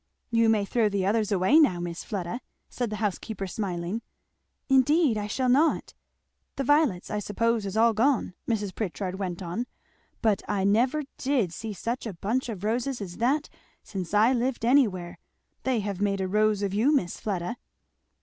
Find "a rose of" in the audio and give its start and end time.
16.19-16.73